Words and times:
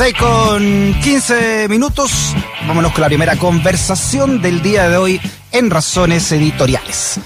6 0.00 0.14
con 0.18 0.94
15 1.02 1.68
minutos. 1.68 2.34
Vámonos 2.66 2.90
con 2.92 3.02
la 3.02 3.08
primera 3.08 3.36
conversación 3.36 4.40
del 4.40 4.62
día 4.62 4.88
de 4.88 4.96
hoy 4.96 5.20
en 5.52 5.68
Razones 5.68 6.32
Editoriales. 6.32 7.20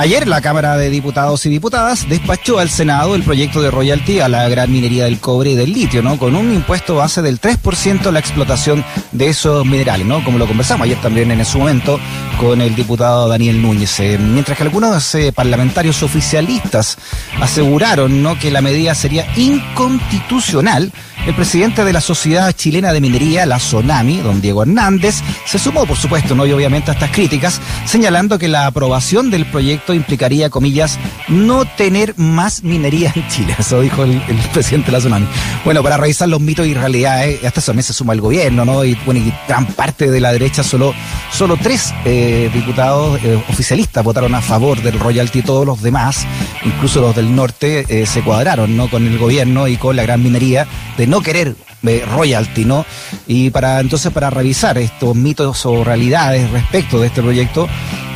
Ayer 0.00 0.26
la 0.26 0.40
Cámara 0.40 0.78
de 0.78 0.88
Diputados 0.88 1.44
y 1.44 1.50
Diputadas 1.50 2.08
despachó 2.08 2.58
al 2.58 2.70
Senado 2.70 3.14
el 3.14 3.22
proyecto 3.22 3.60
de 3.60 3.70
royalty 3.70 4.20
a 4.20 4.30
la 4.30 4.48
gran 4.48 4.72
minería 4.72 5.04
del 5.04 5.20
cobre 5.20 5.50
y 5.50 5.56
del 5.56 5.74
litio, 5.74 6.00
¿no? 6.00 6.16
Con 6.18 6.36
un 6.36 6.54
impuesto 6.54 6.94
base 6.94 7.20
del 7.20 7.38
3% 7.38 8.06
a 8.06 8.10
la 8.10 8.18
explotación 8.18 8.82
de 9.12 9.28
esos 9.28 9.66
minerales, 9.66 10.06
¿no? 10.06 10.24
Como 10.24 10.38
lo 10.38 10.46
conversamos 10.46 10.86
ayer 10.86 10.98
también 11.02 11.30
en 11.32 11.42
ese 11.42 11.58
momento 11.58 12.00
con 12.38 12.62
el 12.62 12.74
diputado 12.74 13.28
Daniel 13.28 13.60
Núñez. 13.60 14.00
Eh, 14.00 14.16
mientras 14.18 14.56
que 14.56 14.64
algunos 14.64 15.14
eh, 15.16 15.32
parlamentarios 15.32 16.02
oficialistas 16.02 16.96
aseguraron, 17.38 18.22
¿no? 18.22 18.38
Que 18.38 18.50
la 18.50 18.62
medida 18.62 18.94
sería 18.94 19.26
inconstitucional 19.36 20.90
el 21.26 21.34
presidente 21.34 21.84
de 21.84 21.92
la 21.92 22.00
Sociedad 22.00 22.50
Chilena 22.52 22.92
de 22.92 23.00
Minería, 23.00 23.44
la 23.44 23.58
SONAMI, 23.58 24.18
don 24.18 24.40
Diego 24.40 24.62
Hernández, 24.62 25.16
se 25.44 25.58
sumó, 25.58 25.84
por 25.84 25.98
supuesto, 25.98 26.34
no 26.34 26.46
y 26.46 26.52
obviamente 26.52 26.90
a 26.90 26.94
estas 26.94 27.10
críticas, 27.10 27.60
señalando 27.84 28.38
que 28.38 28.48
la 28.48 28.66
aprobación 28.66 29.30
del 29.30 29.44
proyecto 29.44 29.89
implicaría, 29.92 30.50
comillas, 30.50 30.98
no 31.28 31.64
tener 31.64 32.14
más 32.16 32.62
minería 32.62 33.12
en 33.14 33.26
Chile. 33.28 33.54
Eso 33.58 33.80
dijo 33.80 34.04
el, 34.04 34.20
presidente 34.52 34.86
de 34.86 34.92
la 34.92 35.00
SONAMI. 35.00 35.26
Bueno, 35.64 35.82
para 35.82 35.96
revisar 35.96 36.28
los 36.28 36.40
mitos 36.40 36.66
y 36.66 36.74
realidades, 36.74 37.44
hasta 37.44 37.60
eso 37.60 37.72
también 37.72 37.84
se 37.84 37.92
suma 37.92 38.12
el 38.12 38.20
gobierno, 38.20 38.64
¿no? 38.64 38.84
Y, 38.84 38.94
bueno, 39.06 39.20
y 39.20 39.32
gran 39.46 39.66
parte 39.66 40.10
de 40.10 40.20
la 40.20 40.32
derecha, 40.32 40.62
solo, 40.62 40.94
solo 41.32 41.56
tres 41.56 41.92
eh, 42.04 42.50
diputados 42.52 43.20
eh, 43.22 43.42
oficialistas 43.48 44.02
votaron 44.02 44.34
a 44.34 44.40
favor 44.40 44.80
del 44.82 44.98
royalty, 44.98 45.42
todos 45.42 45.66
los 45.66 45.82
demás, 45.82 46.26
incluso 46.64 47.00
los 47.00 47.16
del 47.16 47.34
norte, 47.34 47.84
eh, 47.88 48.06
se 48.06 48.22
cuadraron, 48.22 48.76
¿no? 48.76 48.88
Con 48.88 49.06
el 49.06 49.18
gobierno 49.18 49.68
y 49.68 49.76
con 49.76 49.96
la 49.96 50.02
gran 50.02 50.22
minería 50.22 50.66
de 50.96 51.06
no 51.06 51.20
querer 51.20 51.54
eh, 51.86 52.04
royalty, 52.06 52.64
¿no? 52.64 52.84
Y 53.26 53.50
para 53.50 53.80
entonces 53.80 54.12
para 54.12 54.30
revisar 54.30 54.78
estos 54.78 55.14
mitos 55.14 55.64
o 55.66 55.82
realidades 55.84 56.50
respecto 56.50 57.00
de 57.00 57.06
este 57.06 57.22
proyecto, 57.22 57.68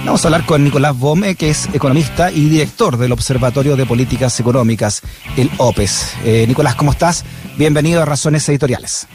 vamos 0.04 0.24
a 0.24 0.28
hablar 0.28 0.44
con 0.44 0.62
Nicolás 0.62 0.98
Bome, 0.98 1.34
que 1.34 1.50
es 1.50 1.68
economista 1.74 2.30
y 2.30 2.48
director 2.48 2.96
del 2.96 3.12
Observatorio 3.12 3.76
de 3.76 3.86
Políticas 3.86 4.38
Económicas, 4.40 5.02
el 5.36 5.50
OPES. 5.58 6.16
Eh, 6.24 6.44
Nicolás, 6.46 6.74
¿cómo 6.74 6.92
estás? 6.92 7.24
Bienvenido 7.56 8.02
a 8.02 8.04
Razones 8.04 8.48
Editoriales. 8.48 9.08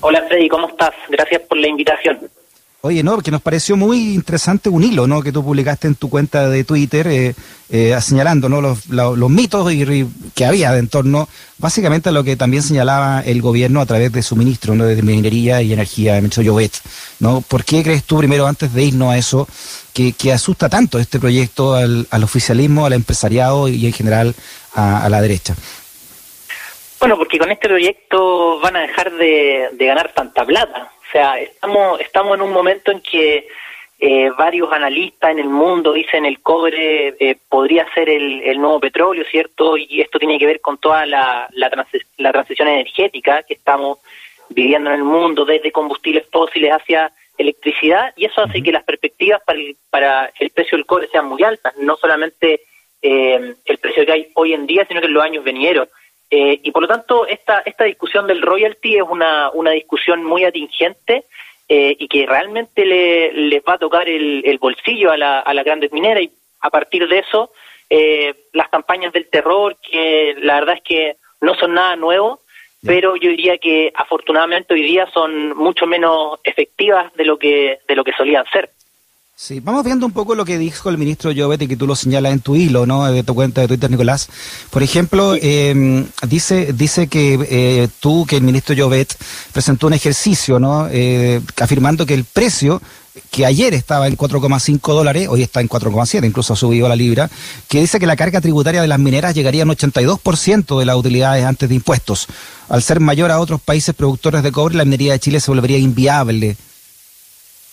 Hola 0.00 0.22
Freddy, 0.28 0.48
¿cómo 0.48 0.68
estás? 0.68 0.92
Gracias 1.08 1.42
por 1.48 1.58
la 1.58 1.68
invitación. 1.68 2.18
Oye, 2.84 3.04
no, 3.04 3.14
porque 3.14 3.30
nos 3.30 3.40
pareció 3.40 3.76
muy 3.76 4.12
interesante 4.12 4.68
un 4.68 4.82
hilo, 4.82 5.06
¿no? 5.06 5.22
Que 5.22 5.30
tú 5.30 5.44
publicaste 5.44 5.86
en 5.86 5.94
tu 5.94 6.10
cuenta 6.10 6.48
de 6.48 6.64
Twitter, 6.64 7.06
eh, 7.06 7.32
eh, 7.70 7.96
señalando, 8.00 8.48
¿no? 8.48 8.60
Los, 8.60 9.30
mitos 9.30 9.70
que 10.34 10.44
había 10.44 10.76
en 10.76 10.88
torno, 10.88 11.28
básicamente 11.58 12.08
a 12.08 12.12
lo 12.12 12.24
que 12.24 12.34
también 12.34 12.64
señalaba 12.64 13.22
el 13.24 13.40
gobierno 13.40 13.80
a 13.80 13.86
través 13.86 14.10
de 14.10 14.20
su 14.24 14.34
ministro, 14.34 14.74
¿no? 14.74 14.84
De 14.84 15.00
Minería 15.00 15.62
y 15.62 15.72
Energía, 15.72 16.16
ministro 16.16 16.42
Llobet, 16.42 16.72
¿no? 17.20 17.40
¿Por 17.42 17.64
qué 17.64 17.84
crees 17.84 18.02
tú, 18.02 18.18
primero, 18.18 18.48
antes 18.48 18.74
de 18.74 18.82
irnos 18.82 19.12
a 19.12 19.16
eso, 19.16 19.46
que, 19.94 20.32
asusta 20.32 20.68
tanto 20.68 20.98
este 20.98 21.20
proyecto 21.20 21.74
al, 21.74 22.08
al, 22.10 22.24
oficialismo, 22.24 22.84
al 22.84 22.94
empresariado 22.94 23.68
y 23.68 23.86
en 23.86 23.92
general 23.92 24.34
a, 24.74 25.04
a 25.04 25.08
la 25.08 25.20
derecha? 25.20 25.54
Bueno, 26.98 27.16
porque 27.16 27.38
con 27.38 27.52
este 27.52 27.68
proyecto 27.68 28.58
van 28.58 28.74
a 28.74 28.80
dejar 28.80 29.12
de, 29.12 29.68
de 29.72 29.86
ganar 29.86 30.12
tanta 30.12 30.44
plata 30.44 30.90
o 31.12 31.18
sea, 31.18 31.38
estamos, 31.38 32.00
estamos 32.00 32.36
en 32.36 32.40
un 32.40 32.52
momento 32.52 32.90
en 32.90 33.02
que 33.02 33.46
eh, 33.98 34.30
varios 34.30 34.72
analistas 34.72 35.32
en 35.32 35.40
el 35.40 35.48
mundo 35.50 35.92
dicen 35.92 36.24
el 36.24 36.40
cobre 36.40 37.08
eh, 37.20 37.36
podría 37.50 37.86
ser 37.92 38.08
el, 38.08 38.58
nuevo 38.58 38.80
petróleo, 38.80 39.22
¿cierto? 39.30 39.76
Y 39.76 40.00
esto 40.00 40.18
tiene 40.18 40.38
que 40.38 40.46
ver 40.46 40.62
con 40.62 40.78
toda 40.78 41.04
la, 41.04 41.50
la, 41.52 42.32
transición 42.32 42.68
energética 42.68 43.42
que 43.42 43.52
estamos 43.52 43.98
viviendo 44.48 44.88
en 44.88 44.96
el 44.96 45.04
mundo, 45.04 45.44
desde 45.44 45.70
combustibles 45.70 46.24
fósiles 46.32 46.72
hacia 46.72 47.12
electricidad, 47.36 48.14
y 48.16 48.24
eso 48.24 48.40
hace 48.40 48.62
que 48.62 48.72
las 48.72 48.84
perspectivas 48.84 49.42
para 49.44 49.58
el, 49.58 49.76
para 49.90 50.32
el 50.40 50.48
precio 50.48 50.78
del 50.78 50.86
cobre 50.86 51.08
sean 51.08 51.26
muy 51.26 51.42
altas, 51.42 51.76
no 51.76 51.98
solamente 51.98 52.62
eh, 53.02 53.54
el 53.66 53.78
precio 53.78 54.06
que 54.06 54.12
hay 54.12 54.28
hoy 54.32 54.54
en 54.54 54.66
día, 54.66 54.86
sino 54.88 55.00
que 55.00 55.08
en 55.08 55.14
los 55.14 55.24
años 55.24 55.44
venideros. 55.44 55.90
Eh, 56.34 56.60
y 56.62 56.70
por 56.70 56.80
lo 56.80 56.88
tanto, 56.88 57.26
esta, 57.26 57.58
esta 57.66 57.84
discusión 57.84 58.26
del 58.26 58.40
royalty 58.40 58.96
es 58.96 59.02
una, 59.02 59.50
una 59.50 59.72
discusión 59.72 60.24
muy 60.24 60.44
atingente 60.44 61.26
eh, 61.68 61.94
y 61.98 62.08
que 62.08 62.24
realmente 62.24 62.86
le, 62.86 63.34
les 63.34 63.62
va 63.62 63.74
a 63.74 63.78
tocar 63.78 64.08
el, 64.08 64.40
el 64.46 64.56
bolsillo 64.56 65.10
a, 65.10 65.18
la, 65.18 65.40
a 65.40 65.52
las 65.52 65.62
grandes 65.62 65.92
mineras 65.92 66.22
y 66.22 66.30
a 66.62 66.70
partir 66.70 67.06
de 67.06 67.18
eso, 67.18 67.50
eh, 67.90 68.34
las 68.54 68.70
campañas 68.70 69.12
del 69.12 69.28
terror, 69.28 69.76
que 69.82 70.34
la 70.38 70.54
verdad 70.60 70.76
es 70.76 70.82
que 70.82 71.16
no 71.42 71.54
son 71.54 71.74
nada 71.74 71.96
nuevo, 71.96 72.40
pero 72.82 73.14
yo 73.16 73.28
diría 73.28 73.58
que 73.58 73.92
afortunadamente 73.94 74.72
hoy 74.72 74.84
día 74.84 75.06
son 75.12 75.54
mucho 75.54 75.86
menos 75.86 76.40
efectivas 76.44 77.12
de 77.12 77.26
lo 77.26 77.36
que, 77.36 77.80
de 77.86 77.94
lo 77.94 78.04
que 78.04 78.14
solían 78.14 78.46
ser. 78.50 78.70
Sí, 79.34 79.60
vamos 79.60 79.84
viendo 79.84 80.06
un 80.06 80.12
poco 80.12 80.34
lo 80.34 80.44
que 80.44 80.56
dijo 80.56 80.88
el 80.88 80.98
ministro 80.98 81.32
Llobet 81.32 81.62
y 81.62 81.66
que 81.66 81.76
tú 81.76 81.86
lo 81.86 81.96
señalas 81.96 82.32
en 82.32 82.40
tu 82.40 82.54
hilo, 82.54 82.86
¿no? 82.86 83.10
De 83.10 83.24
tu 83.24 83.34
cuenta 83.34 83.60
de 83.60 83.66
Twitter, 83.66 83.90
Nicolás. 83.90 84.28
Por 84.70 84.82
ejemplo, 84.82 85.34
em, 85.34 86.06
dice 86.28 86.72
dice 86.72 87.08
que 87.08 87.38
eh, 87.50 87.88
tú, 87.98 88.24
que 88.28 88.36
el 88.36 88.42
ministro 88.42 88.74
Llobet 88.74 89.16
presentó 89.52 89.88
un 89.88 89.94
ejercicio, 89.94 90.60
¿no? 90.60 90.86
Eh, 90.90 91.40
afirmando 91.60 92.06
que 92.06 92.14
el 92.14 92.24
precio 92.24 92.80
que 93.30 93.44
ayer 93.44 93.74
estaba 93.74 94.06
en 94.06 94.16
4,5 94.16 94.94
dólares, 94.94 95.28
hoy 95.28 95.42
está 95.42 95.60
en 95.60 95.68
4,7, 95.68 96.24
incluso 96.24 96.52
ha 96.52 96.56
subido 96.56 96.88
la 96.88 96.96
libra, 96.96 97.30
que 97.68 97.80
dice 97.80 97.98
que 97.98 98.06
la 98.06 98.16
carga 98.16 98.40
tributaria 98.40 98.80
de 98.80 98.88
las 98.88 98.98
mineras 98.98 99.34
llegaría 99.34 99.62
a 99.62 99.66
un 99.66 99.72
82% 99.72 100.78
de 100.78 100.84
las 100.86 100.96
utilidades 100.96 101.44
antes 101.44 101.68
de 101.68 101.74
impuestos. 101.74 102.26
Al 102.68 102.82
ser 102.82 103.00
mayor 103.00 103.30
a 103.30 103.40
otros 103.40 103.60
países 103.60 103.94
productores 103.94 104.42
de 104.42 104.52
cobre, 104.52 104.76
la 104.76 104.84
minería 104.84 105.12
de 105.12 105.20
Chile 105.20 105.40
se 105.40 105.50
volvería 105.50 105.78
inviable. 105.78 106.56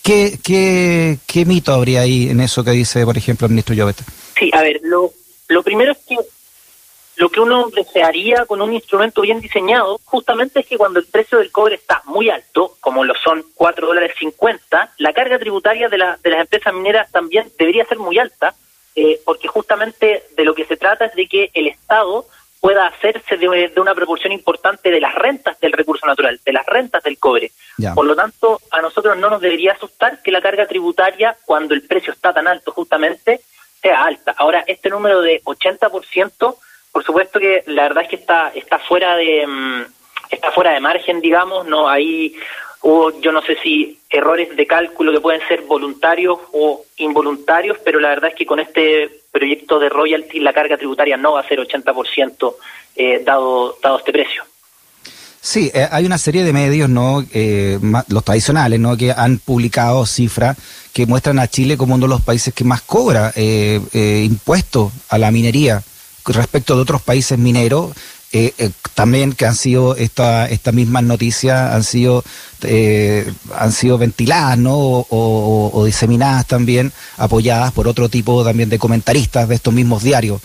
¿Qué, 0.09 1.19
qué, 1.27 1.45
mito 1.45 1.71
habría 1.71 2.01
ahí 2.01 2.29
en 2.31 2.41
eso 2.41 2.63
que 2.63 2.71
dice, 2.71 3.05
por 3.05 3.15
ejemplo, 3.15 3.45
el 3.45 3.51
ministro 3.51 3.75
Llobet? 3.75 3.97
Sí, 4.39 4.49
a 4.53 4.63
ver, 4.63 4.79
lo, 4.81 5.11
lo 5.49 5.61
primero 5.61 5.91
es 5.91 5.99
que 5.99 6.17
lo 7.17 7.29
que 7.29 7.39
uno 7.39 7.69
desearía 7.69 8.47
con 8.47 8.59
un 8.59 8.73
instrumento 8.73 9.21
bien 9.21 9.39
diseñado 9.39 9.99
justamente 10.05 10.61
es 10.61 10.65
que 10.65 10.79
cuando 10.79 10.99
el 10.99 11.05
precio 11.05 11.37
del 11.37 11.51
cobre 11.51 11.75
está 11.75 12.01
muy 12.05 12.31
alto, 12.31 12.75
como 12.79 13.03
lo 13.03 13.13
son 13.23 13.45
4 13.53 13.85
dólares 13.85 14.13
50, 14.17 14.93
la 14.97 15.13
carga 15.13 15.37
tributaria 15.37 15.89
de, 15.89 15.99
la, 15.99 16.17
de 16.23 16.29
las 16.31 16.41
empresas 16.41 16.73
mineras 16.73 17.11
también 17.11 17.51
debería 17.59 17.85
ser 17.85 17.99
muy 17.99 18.17
alta, 18.17 18.55
eh, 18.95 19.21
porque 19.23 19.47
justamente 19.47 20.23
de 20.35 20.43
lo 20.43 20.55
que 20.55 20.65
se 20.65 20.77
trata 20.77 21.05
es 21.05 21.13
de 21.13 21.27
que 21.27 21.51
el 21.53 21.67
Estado 21.67 22.25
pueda 22.59 22.87
hacerse 22.87 23.37
de, 23.37 23.71
una 23.77 23.95
proporción 23.95 24.33
importante 24.33 24.91
de 24.91 24.99
las 24.99 25.15
rentas 25.15 25.59
del 25.59 25.71
recurso 25.71 26.05
natural, 26.05 26.39
de 26.43 26.53
las 26.53 26.65
rentas 26.65 27.03
del 27.03 27.17
cobre. 27.17 27.51
Por 27.95 28.05
lo 28.05 28.15
tanto, 28.15 28.59
a 28.71 28.81
nosotros 28.81 29.17
no 29.17 29.29
nos 29.29 29.41
debería 29.41 29.73
asustar 29.73 30.21
que 30.21 30.31
la 30.31 30.41
carga 30.41 30.67
tributaria, 30.67 31.37
cuando 31.45 31.73
el 31.73 31.83
precio 31.87 32.11
está 32.11 32.33
tan 32.33 32.47
alto 32.47 32.71
justamente, 32.71 33.41
sea 33.81 34.03
alta. 34.03 34.35
Ahora, 34.37 34.63
este 34.67 34.89
número 34.89 35.21
de 35.21 35.41
80%, 35.43 36.57
por 36.91 37.03
supuesto 37.03 37.39
que 37.39 37.63
la 37.67 37.83
verdad 37.83 38.03
es 38.03 38.09
que 38.09 38.15
está, 38.17 38.51
está 38.53 38.79
fuera 38.79 39.15
de... 39.15 39.47
Mm, 39.47 39.83
está 40.29 40.51
fuera 40.51 40.73
de 40.73 40.79
margen, 40.79 41.21
digamos, 41.21 41.65
no 41.65 41.89
hay 41.89 42.35
hubo, 42.81 43.19
yo 43.21 43.31
no 43.31 43.41
sé 43.41 43.57
si 43.61 43.99
errores 44.09 44.55
de 44.55 44.65
cálculo 44.65 45.11
que 45.11 45.21
pueden 45.21 45.41
ser 45.47 45.61
voluntarios 45.61 46.39
o 46.53 46.83
involuntarios, 46.97 47.77
pero 47.83 47.99
la 47.99 48.09
verdad 48.09 48.31
es 48.31 48.35
que 48.35 48.45
con 48.45 48.59
este 48.59 49.21
proyecto 49.31 49.79
de 49.79 49.89
royalty 49.89 50.39
la 50.39 50.53
carga 50.53 50.77
tributaria 50.77 51.17
no 51.17 51.33
va 51.33 51.41
a 51.41 51.47
ser 51.47 51.59
80% 51.59 52.55
eh, 52.95 53.21
dado, 53.23 53.77
dado 53.81 53.99
este 53.99 54.11
precio. 54.11 54.43
Sí, 55.41 55.71
eh, 55.73 55.87
hay 55.89 56.05
una 56.05 56.17
serie 56.17 56.43
de 56.43 56.51
medios, 56.51 56.89
¿no? 56.89 57.25
Eh, 57.31 57.79
los 58.09 58.23
tradicionales, 58.23 58.79
¿no? 58.79 58.97
Que 58.97 59.11
han 59.11 59.37
publicado 59.37 60.05
cifras 60.05 60.57
que 60.91 61.05
muestran 61.05 61.39
a 61.39 61.47
Chile 61.47 61.77
como 61.77 61.95
uno 61.95 62.07
de 62.07 62.09
los 62.09 62.21
países 62.21 62.53
que 62.53 62.65
más 62.65 62.81
cobra 62.81 63.31
eh, 63.35 63.79
impuestos 64.25 64.91
a 65.07 65.17
la 65.17 65.31
minería 65.31 65.81
respecto 66.25 66.75
de 66.75 66.81
otros 66.81 67.01
países 67.01 67.37
mineros. 67.37 67.91
Eh, 68.31 68.53
eh, 68.59 68.69
también 68.93 69.33
que 69.33 69.47
han 69.47 69.55
sido 69.55 69.95
esta, 69.95 70.47
estas 70.47 70.71
mismas 70.71 71.01
noticias 71.01 71.73
han 71.73 71.83
sido 71.83 72.23
eh, 72.61 73.25
han 73.55 73.71
sido 73.71 73.97
ventiladas 73.97 74.55
¿no? 74.55 74.75
O, 75.09 75.83
diseminadas 75.83 76.45
también 76.45 76.93
apoyadas 77.17 77.71
por 77.71 77.87
otro 77.87 78.07
tipo 78.07 78.43
también 78.43 78.69
de 78.69 78.77
comentaristas 78.77 79.49
de 79.49 79.55
estos 79.55 79.73
mismos 79.73 80.03
diarios. 80.03 80.41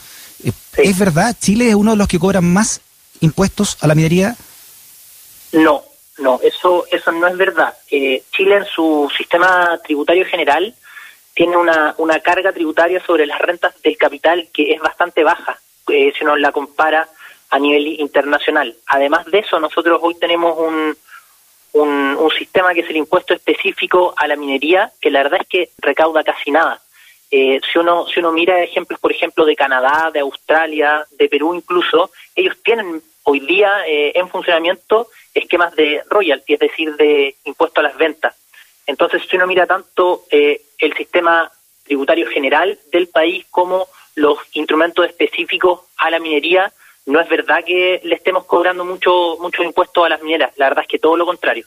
Es 0.78 0.98
verdad 0.98 1.36
Chile 1.38 1.68
es 1.68 1.74
uno 1.74 1.90
de 1.90 1.98
los 1.98 2.08
que 2.08 2.18
cobran 2.18 2.50
más 2.50 2.80
impuestos 3.20 3.76
a 3.82 3.86
la 3.86 3.94
minería 3.94 4.34
no 5.52 5.84
no 6.16 6.40
eso 6.42 6.86
eso 6.90 7.12
no 7.12 7.26
es 7.26 7.36
verdad. 7.36 7.74
Chile 7.90 8.56
en 8.56 8.64
su 8.64 9.10
sistema 9.14 9.78
tributario 9.84 10.24
general 10.24 10.74
tiene 11.34 11.58
una, 11.58 11.94
una 11.98 12.18
carga 12.20 12.50
tributaria 12.50 13.04
sobre 13.04 13.26
las 13.26 13.40
rentas 13.40 13.74
del 13.82 13.98
capital 13.98 14.48
que 14.54 14.72
es 14.72 14.80
bastante 14.80 15.22
baja. 15.22 15.58
Si 15.86 16.24
uno 16.24 16.36
la 16.36 16.50
compara 16.50 17.06
a 17.50 17.58
nivel 17.58 17.86
internacional. 18.00 18.74
Además 18.86 19.26
de 19.26 19.38
eso, 19.38 19.60
nosotros 19.60 20.00
hoy 20.02 20.14
tenemos 20.16 20.58
un, 20.58 20.96
un, 21.72 22.30
sistema 22.36 22.74
que 22.74 22.80
es 22.80 22.90
el 22.90 22.96
impuesto 22.96 23.34
específico 23.34 24.14
a 24.16 24.26
la 24.26 24.36
minería, 24.36 24.90
que 25.00 25.10
la 25.10 25.22
verdad 25.22 25.40
es 25.42 25.48
que 25.48 25.70
recauda 25.78 26.24
casi 26.24 26.50
nada. 26.50 26.80
eh, 27.30 27.60
si 27.72 27.78
uno 27.78 28.06
si 28.06 28.20
uno 28.20 28.32
mira 28.32 28.62
ejemplos, 28.62 29.00
por 29.00 29.12
ejemplo, 29.12 29.44
de 29.44 29.56
Canadá, 29.56 30.10
de 30.12 30.20
Australia, 30.20 31.04
de 31.18 31.28
Perú 31.28 31.54
incluso, 31.54 32.10
ellos 32.34 32.56
tienen 32.62 33.02
hoy 33.24 33.40
día 33.40 33.70
eh, 33.86 34.12
en 34.14 34.28
funcionamiento 34.28 35.08
esquemas 35.32 35.74
de 35.74 36.02
royalty, 36.08 36.54
es 36.54 36.60
decir, 36.60 36.94
de 36.96 37.34
impuesto 37.44 37.80
a 37.80 37.84
las 37.84 37.96
ventas. 37.96 38.36
Entonces, 38.86 39.22
si 39.28 39.36
uno 39.36 39.46
mira 39.46 39.66
tanto 39.66 40.24
eh, 40.30 40.60
el 40.78 40.94
sistema 40.94 41.50
tributario 41.84 42.26
general 42.28 42.78
del 42.92 43.08
país 43.08 43.46
como 43.50 43.88
los 44.14 44.38
instrumentos 44.52 45.06
específicos 45.06 45.80
a 45.96 46.10
la 46.10 46.18
minería, 46.18 46.72
no 47.06 47.20
es 47.20 47.28
verdad 47.28 47.64
que 47.64 48.00
le 48.04 48.14
estemos 48.14 48.44
cobrando 48.44 48.84
mucho 48.84 49.36
mucho 49.40 49.62
impuesto 49.62 50.04
a 50.04 50.08
las 50.08 50.22
mineras, 50.22 50.52
la 50.56 50.68
verdad 50.68 50.84
es 50.84 50.88
que 50.88 50.98
todo 50.98 51.16
lo 51.16 51.26
contrario. 51.26 51.66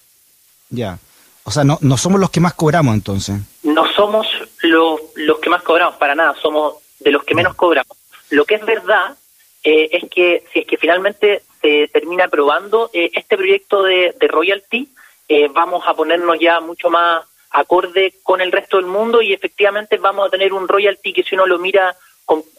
Ya. 0.70 0.98
O 1.44 1.52
sea, 1.52 1.64
no, 1.64 1.78
no 1.82 1.96
somos 1.98 2.20
los 2.20 2.30
que 2.30 2.42
más 2.42 2.56
cobramos 2.56 2.94
entonces. 2.94 3.38
No 3.64 3.90
somos 3.94 4.28
los, 4.64 5.00
los 5.16 5.40
que 5.40 5.50
más 5.50 5.64
cobramos, 5.64 5.96
para 5.96 6.14
nada, 6.14 6.36
somos 6.42 6.76
de 7.00 7.12
los 7.12 7.24
que 7.24 7.36
menos 7.36 7.56
cobramos. 7.56 7.98
Lo 8.32 8.44
que 8.44 8.56
es 8.56 8.66
verdad 8.66 9.16
eh, 9.64 9.90
es 9.92 10.10
que 10.10 10.44
si 10.52 10.60
es 10.60 10.68
que 10.68 10.78
finalmente 10.78 11.44
se 11.62 11.88
termina 11.88 12.26
aprobando 12.26 12.90
eh, 12.94 13.12
este 13.14 13.38
proyecto 13.38 13.84
de, 13.84 14.14
de 14.20 14.28
royalty, 14.28 14.90
eh, 15.30 15.48
vamos 15.54 15.84
a 15.88 15.94
ponernos 15.94 16.38
ya 16.40 16.60
mucho 16.60 16.90
más 16.90 17.26
acorde 17.52 18.14
con 18.24 18.42
el 18.42 18.52
resto 18.52 18.78
del 18.78 18.86
mundo 18.86 19.22
y 19.22 19.34
efectivamente 19.34 19.98
vamos 19.98 20.28
a 20.28 20.30
tener 20.30 20.54
un 20.54 20.68
royalty 20.68 21.14
que 21.14 21.24
si 21.24 21.36
uno 21.36 21.46
lo 21.46 21.60
mira 21.60 21.96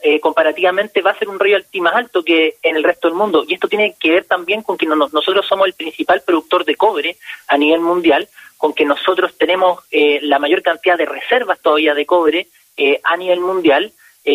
eh, 0.02 0.20
comparativamente 0.20 1.02
va 1.02 1.10
a 1.10 1.18
ser 1.18 1.28
un 1.28 1.38
royalty 1.38 1.80
más 1.80 1.94
alto 1.94 2.22
que 2.22 2.56
en 2.62 2.76
el 2.76 2.84
resto 2.84 3.08
del 3.08 3.16
mundo. 3.16 3.44
Y 3.46 3.54
esto 3.54 3.68
tiene 3.68 3.94
que 4.00 4.10
ver 4.10 4.24
también 4.24 4.62
con 4.62 4.78
que 4.78 4.86
nosotros 4.86 5.46
somos 5.46 5.66
el 5.66 5.74
principal 5.74 6.22
productor 6.24 6.64
de 6.64 6.76
cobre 6.76 7.16
a 7.48 7.58
nivel 7.58 7.80
mundial, 7.80 8.28
con 8.56 8.72
que 8.72 8.86
nosotros 8.86 9.36
tenemos 9.36 9.84
eh, 9.90 10.20
la 10.22 10.38
mayor 10.38 10.62
cantidad 10.62 10.96
de 10.96 11.04
reservas 11.04 11.60
todavía 11.60 11.94
de 11.94 12.06
cobre 12.06 12.48
eh, 12.76 13.00
a 13.04 13.16
nivel 13.16 13.40
mundial, 13.40 13.92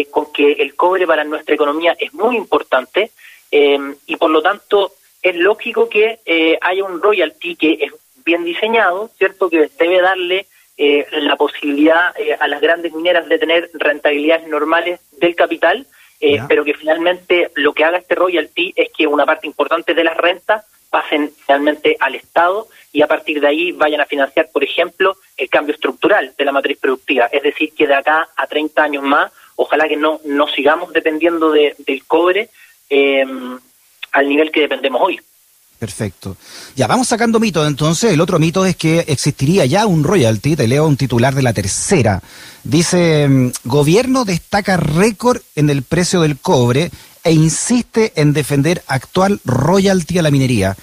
con 0.10 0.34
que 0.34 0.54
el 0.54 0.74
cobre 0.74 1.06
para 1.06 1.24
nuestra 1.24 1.54
economía 1.54 1.96
es 2.00 2.12
muy 2.16 2.36
importante 2.36 3.12
y 3.52 4.16
por 4.16 4.32
lo 4.32 4.42
tanto 4.42 4.94
es 5.22 5.36
lógico 5.36 5.88
que 5.88 6.18
haya 6.62 6.84
un 6.84 7.00
royalty 7.00 7.56
que 7.56 7.78
es 7.80 7.94
bien 8.26 8.44
diseñado, 8.44 9.12
¿cierto? 9.20 9.52
Que 9.52 9.70
debe 9.78 10.02
darle 10.02 10.48
eh, 10.76 11.06
la 11.12 11.36
posibilidad 11.36 12.20
eh, 12.20 12.36
a 12.40 12.48
las 12.48 12.60
grandes 12.60 12.92
mineras 12.94 13.28
de 13.30 13.38
tener 13.38 13.70
rentabilidades 13.76 14.48
normales 14.48 15.00
del 15.12 15.36
capital, 15.36 15.86
eh, 16.20 16.40
pero 16.48 16.64
que 16.66 16.74
finalmente 16.74 17.52
lo 17.56 17.74
que 17.74 17.84
haga 17.84 18.00
este 18.00 18.16
royalty 18.16 18.74
es 18.76 18.90
que 18.92 19.06
una 19.06 19.26
parte 19.26 19.46
importante 19.46 19.94
de 19.94 20.04
las 20.04 20.18
rentas 20.18 20.66
pasen 20.90 21.32
realmente 21.48 21.96
al 22.00 22.16
Estado 22.16 22.68
y 22.92 23.02
a 23.04 23.08
partir 23.08 23.40
de 23.40 23.48
ahí 23.48 23.72
vayan 23.72 24.02
a 24.02 24.06
financiar, 24.06 24.50
por 24.52 24.64
ejemplo, 24.64 25.16
el 25.38 25.50
cambio 25.50 25.76
estructural 25.76 26.34
de 26.38 26.46
la 26.46 26.52
matriz 26.52 26.80
productiva. 26.80 27.26
Es 27.32 27.44
decir, 27.44 27.74
que 27.76 27.86
de 27.86 27.96
acá 27.96 28.30
a 28.36 28.48
30 28.48 28.84
años 28.84 29.04
más, 29.04 29.32
ojalá 29.56 29.88
que 29.88 29.98
no, 29.98 30.22
no 30.26 30.48
sigamos 30.48 30.92
dependiendo 30.92 31.52
de, 31.52 31.76
del 31.80 32.04
cobre 32.06 32.50
al 34.12 34.30
nivel 34.30 34.52
que 34.52 34.62
dependemos 34.62 35.02
hoy. 35.04 35.20
Perfecto. 35.84 36.38
Ya, 36.78 36.88
vamos 36.88 37.10
sacando 37.10 37.42
mitos. 37.42 37.68
Entonces, 37.68 38.14
el 38.14 38.22
otro 38.22 38.40
mito 38.40 38.66
es 38.66 38.78
que 38.78 39.00
existiría 39.00 39.66
ya 39.66 39.86
un 39.86 40.06
royalty. 40.06 40.56
Te 40.56 40.66
leo 40.66 40.88
un 40.88 40.96
titular 40.96 41.36
de 41.36 41.42
la 41.42 41.52
tercera. 41.52 42.24
Dice, 42.64 43.28
mm, 43.28 43.52
gobierno 43.66 44.24
destaca 44.24 44.78
récord 44.78 45.42
en 45.56 45.70
el 45.70 45.84
precio 45.84 46.22
del 46.22 46.38
cobre 46.38 46.90
e 47.26 47.34
insiste 47.34 48.14
en 48.16 48.32
defender 48.32 48.82
actual 48.88 49.42
royalty 49.44 50.20
a 50.20 50.22
la 50.22 50.32
minería. 50.32 50.78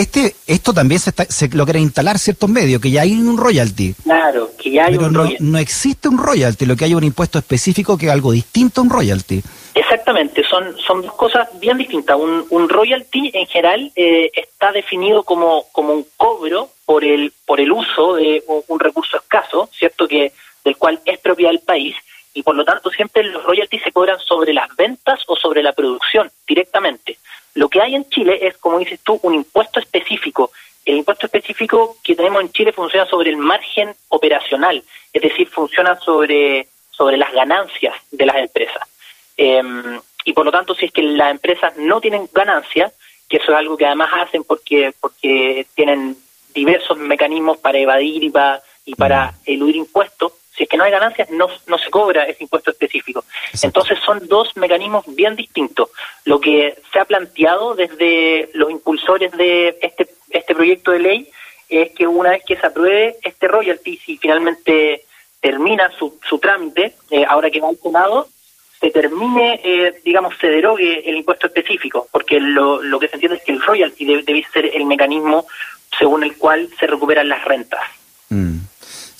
Este, 0.00 0.34
esto 0.46 0.72
también 0.72 0.98
se, 0.98 1.12
se 1.28 1.48
lo 1.50 1.66
quiere 1.66 1.78
instalar 1.78 2.18
ciertos 2.18 2.48
medios, 2.48 2.80
que 2.80 2.90
ya 2.90 3.02
hay 3.02 3.12
un 3.12 3.36
royalty. 3.36 3.92
Claro, 4.02 4.50
que 4.56 4.70
ya 4.70 4.86
hay 4.86 4.96
un 4.96 5.12
no, 5.12 5.24
royalty. 5.24 5.44
no 5.44 5.58
existe 5.58 6.08
un 6.08 6.16
royalty, 6.16 6.64
lo 6.64 6.74
que 6.74 6.86
hay 6.86 6.94
un 6.94 7.04
impuesto 7.04 7.38
específico 7.38 7.98
que 7.98 8.06
es 8.06 8.12
algo 8.12 8.32
distinto 8.32 8.80
a 8.80 8.84
un 8.84 8.88
royalty. 8.88 9.42
Exactamente, 9.74 10.42
son, 10.48 10.74
son 10.78 11.02
dos 11.02 11.12
cosas 11.12 11.48
bien 11.60 11.76
distintas. 11.76 12.16
Un, 12.16 12.46
un 12.48 12.70
royalty 12.70 13.30
en 13.34 13.46
general 13.46 13.92
eh, 13.94 14.30
está 14.32 14.72
definido 14.72 15.22
como, 15.22 15.66
como 15.70 15.92
un 15.92 16.06
cobro 16.16 16.70
por 16.86 17.04
el, 17.04 17.30
por 17.44 17.60
el 17.60 17.70
uso 17.70 18.14
de 18.14 18.42
un 18.68 18.80
recurso 18.80 19.18
escaso, 19.18 19.68
¿cierto? 19.70 20.08
que 20.08 20.32
del 20.64 20.78
cual 20.78 20.98
es 21.04 21.18
propiedad 21.18 21.50
del 21.50 21.60
país, 21.60 21.94
y 22.32 22.42
por 22.42 22.54
lo 22.54 22.64
tanto 22.64 22.88
siempre 22.88 23.22
los 23.24 23.44
royalties 23.44 23.82
se 23.82 23.92
cobran 23.92 24.18
sobre 24.20 24.54
las 24.54 24.74
ventas 24.76 25.20
o 25.26 25.36
sobre 25.36 25.62
la 25.62 25.72
producción 25.72 26.30
directamente. 26.48 27.18
Lo 27.54 27.68
que 27.68 27.80
hay 27.80 27.94
en 27.94 28.08
Chile 28.08 28.38
es, 28.46 28.56
como 28.58 28.78
dices 28.78 29.00
tú, 29.02 29.18
un 29.22 29.34
impuesto 29.34 29.80
específico. 29.80 30.50
El 30.84 30.96
impuesto 30.96 31.26
específico 31.26 31.96
que 32.02 32.14
tenemos 32.14 32.40
en 32.40 32.52
Chile 32.52 32.72
funciona 32.72 33.06
sobre 33.06 33.30
el 33.30 33.36
margen 33.36 33.94
operacional, 34.08 34.82
es 35.12 35.22
decir, 35.22 35.48
funciona 35.48 35.98
sobre, 36.00 36.68
sobre 36.90 37.16
las 37.16 37.32
ganancias 37.32 37.94
de 38.10 38.26
las 38.26 38.36
empresas. 38.36 38.82
Em, 39.36 40.00
y 40.24 40.32
por 40.32 40.44
lo 40.44 40.52
tanto, 40.52 40.74
si 40.74 40.86
es 40.86 40.92
que 40.92 41.02
las 41.02 41.30
empresas 41.30 41.76
no 41.76 42.00
tienen 42.00 42.28
ganancias, 42.32 42.92
que 43.28 43.36
eso 43.36 43.52
es 43.52 43.58
algo 43.58 43.76
que 43.76 43.86
además 43.86 44.10
hacen 44.14 44.44
porque, 44.44 44.92
porque 45.00 45.66
tienen 45.74 46.16
diversos 46.52 46.98
mecanismos 46.98 47.58
para 47.58 47.78
evadir 47.78 48.24
y 48.24 48.30
para, 48.30 48.60
y 48.84 48.94
para 48.94 49.34
eludir 49.46 49.76
impuestos, 49.76 50.32
si 50.60 50.64
es 50.64 50.68
que 50.68 50.76
no 50.76 50.84
hay 50.84 50.90
ganancias, 50.90 51.30
no, 51.30 51.48
no 51.68 51.78
se 51.78 51.88
cobra 51.88 52.24
ese 52.24 52.44
impuesto 52.44 52.70
específico. 52.70 53.24
Entonces 53.62 53.98
son 54.04 54.28
dos 54.28 54.54
mecanismos 54.58 55.06
bien 55.06 55.34
distintos. 55.34 55.88
Lo 56.26 56.38
que 56.38 56.76
se 56.92 56.98
ha 56.98 57.06
planteado 57.06 57.74
desde 57.74 58.50
los 58.52 58.70
impulsores 58.70 59.32
de 59.32 59.78
este, 59.80 60.06
este 60.28 60.54
proyecto 60.54 60.90
de 60.90 60.98
ley 60.98 61.30
es 61.70 61.92
que 61.92 62.06
una 62.06 62.32
vez 62.32 62.42
que 62.46 62.56
se 62.56 62.66
apruebe 62.66 63.16
este 63.22 63.48
royalty, 63.48 63.96
si 63.96 64.18
finalmente 64.18 65.06
termina 65.40 65.90
su, 65.98 66.18
su 66.28 66.38
trámite, 66.38 66.92
eh, 67.10 67.24
ahora 67.26 67.50
que 67.50 67.62
va 67.62 67.70
al 67.70 67.78
Senado, 67.78 68.28
se 68.78 68.90
termine, 68.90 69.62
eh, 69.64 69.98
digamos, 70.04 70.34
se 70.38 70.48
derogue 70.48 71.08
el 71.08 71.16
impuesto 71.16 71.46
específico, 71.46 72.06
porque 72.12 72.38
lo, 72.38 72.82
lo 72.82 72.98
que 72.98 73.08
se 73.08 73.14
entiende 73.14 73.38
es 73.38 73.44
que 73.44 73.52
el 73.52 73.62
royalty 73.62 74.04
debe, 74.04 74.44
ser 74.52 74.66
el 74.76 74.84
mecanismo 74.84 75.46
según 75.98 76.22
el 76.22 76.36
cual 76.36 76.68
se 76.78 76.86
recuperan 76.86 77.30
las 77.30 77.42
rentas. 77.46 77.80
Mm. 78.28 78.58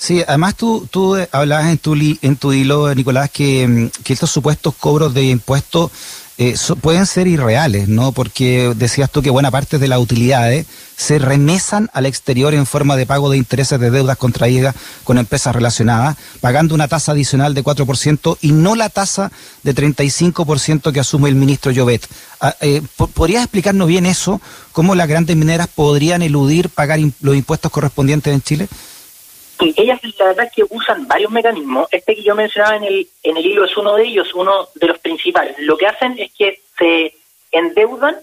Sí, 0.01 0.23
además 0.27 0.55
tú, 0.55 0.87
tú 0.89 1.15
hablabas 1.31 1.67
en 1.67 1.77
tu, 1.77 1.93
en 1.93 2.35
tu 2.35 2.53
hilo, 2.53 2.95
Nicolás, 2.95 3.29
que, 3.29 3.67
mm, 3.67 4.03
que 4.03 4.13
estos 4.13 4.31
supuestos 4.31 4.73
cobros 4.73 5.13
de 5.13 5.25
impuestos 5.25 5.91
eh, 6.39 6.55
pueden 6.81 7.05
ser 7.05 7.27
irreales, 7.27 7.87
¿no? 7.87 8.11
Porque 8.11 8.73
decías 8.75 9.11
tú 9.11 9.21
que 9.21 9.29
buena 9.29 9.51
parte 9.51 9.77
de 9.77 9.87
las 9.87 9.99
utilidades 9.99 10.65
se 10.97 11.19
remesan 11.19 11.91
al 11.93 12.07
exterior 12.07 12.55
en 12.55 12.65
forma 12.65 12.95
de 12.95 13.05
pago 13.05 13.29
de 13.29 13.37
intereses 13.37 13.79
de 13.79 13.91
deudas 13.91 14.17
contraídas 14.17 14.73
con 15.03 15.19
empresas 15.19 15.53
relacionadas, 15.53 16.17
pagando 16.39 16.73
una 16.73 16.87
tasa 16.87 17.11
adicional 17.11 17.53
de 17.53 17.63
4% 17.63 18.39
y 18.41 18.53
no 18.53 18.73
la 18.73 18.89
tasa 18.89 19.31
de 19.61 19.75
35% 19.75 20.91
que 20.91 20.99
asume 20.99 21.29
el 21.29 21.35
ministro 21.35 21.71
Llobet. 21.71 22.07
Ah, 22.39 22.55
eh, 22.61 22.81
¿Podrías 23.13 23.43
explicarnos 23.43 23.87
bien 23.87 24.07
eso? 24.07 24.41
¿Cómo 24.71 24.95
las 24.95 25.07
grandes 25.07 25.37
mineras 25.37 25.67
podrían 25.67 26.23
eludir 26.23 26.69
pagar 26.69 26.99
los 27.21 27.35
impuestos 27.35 27.71
correspondientes 27.71 28.33
en 28.33 28.41
Chile? 28.41 28.67
Sí, 29.61 29.75
ellas 29.77 30.01
la 30.17 30.25
verdad 30.25 30.47
es 30.47 30.53
que 30.53 30.65
usan 30.69 31.07
varios 31.07 31.31
mecanismos. 31.31 31.87
Este 31.91 32.15
que 32.15 32.23
yo 32.23 32.33
mencionaba 32.33 32.77
en 32.77 32.83
el, 32.83 33.07
en 33.21 33.37
el 33.37 33.45
hilo 33.45 33.63
es 33.63 33.77
uno 33.77 33.95
de 33.95 34.05
ellos, 34.05 34.33
uno 34.33 34.67
de 34.73 34.87
los 34.87 34.97
principales. 34.97 35.55
Lo 35.59 35.77
que 35.77 35.85
hacen 35.85 36.17
es 36.17 36.31
que 36.33 36.61
se 36.79 37.13
endeudan 37.51 38.15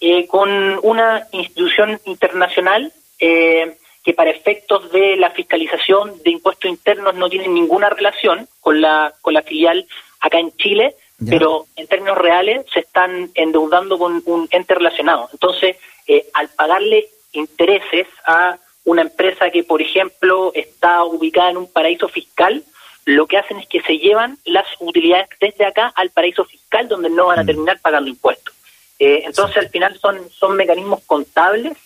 eh, 0.00 0.26
con 0.26 0.78
una 0.82 1.26
institución 1.32 1.98
internacional 2.04 2.92
eh, 3.18 3.78
que 4.04 4.12
para 4.12 4.28
efectos 4.28 4.92
de 4.92 5.16
la 5.16 5.30
fiscalización 5.30 6.22
de 6.22 6.32
impuestos 6.32 6.70
internos 6.70 7.14
no 7.14 7.30
tiene 7.30 7.48
ninguna 7.48 7.88
relación 7.88 8.46
con 8.60 8.82
la, 8.82 9.14
con 9.22 9.32
la 9.32 9.40
filial 9.40 9.86
acá 10.20 10.38
en 10.38 10.54
Chile, 10.58 10.96
pero 11.26 11.66
en 11.76 11.86
términos 11.86 12.18
reales 12.18 12.66
se 12.74 12.80
están 12.80 13.30
endeudando 13.34 13.98
con 13.98 14.22
un 14.26 14.46
ente 14.50 14.74
relacionado. 14.74 15.30
Entonces, 15.32 15.76
eh, 16.06 16.26
al 16.34 16.50
pagarle 16.50 17.08
intereses 17.32 18.06
a 18.26 18.58
una 18.84 19.02
empresa 19.02 19.50
que, 19.50 19.64
por 19.64 19.80
ejemplo, 19.80 20.52
está 20.54 21.04
ubicada 21.04 21.50
en 21.50 21.56
un 21.56 21.70
paraíso 21.70 22.08
fiscal, 22.08 22.62
lo 23.06 23.26
que 23.26 23.38
hacen 23.38 23.58
es 23.58 23.66
que 23.66 23.82
se 23.82 23.98
llevan 23.98 24.38
las 24.44 24.66
utilidades 24.80 25.28
desde 25.40 25.66
acá 25.66 25.92
al 25.94 26.10
paraíso 26.10 26.44
fiscal 26.44 26.88
donde 26.88 27.10
no 27.10 27.26
van 27.26 27.38
a 27.38 27.42
mm. 27.42 27.46
terminar 27.46 27.80
pagando 27.80 28.08
impuestos. 28.08 28.54
Eh, 28.98 29.22
entonces, 29.24 29.56
al 29.56 29.68
final 29.68 29.98
son, 29.98 30.30
son 30.30 30.56
mecanismos 30.56 31.02
contables 31.04 31.76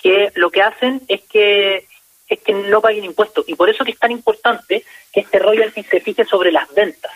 que 0.00 0.32
lo 0.34 0.50
que 0.50 0.62
hacen 0.62 1.02
es 1.08 1.22
que 1.22 1.86
es 2.28 2.40
que 2.42 2.52
no 2.52 2.80
paguen 2.80 3.04
impuestos. 3.04 3.44
Y 3.48 3.54
por 3.54 3.68
eso 3.68 3.84
que 3.84 3.90
es 3.90 3.98
tan 3.98 4.12
importante 4.12 4.84
que 5.12 5.20
este 5.20 5.40
royalty 5.40 5.82
se 5.82 5.98
fije 5.98 6.24
sobre 6.24 6.52
las 6.52 6.72
ventas, 6.72 7.10